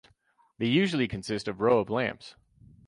They 0.57 0.65
usually 0.65 1.07
consist 1.07 1.47
of 1.47 1.61
row 1.61 1.77
of 1.77 1.91
lamps. 1.91 2.33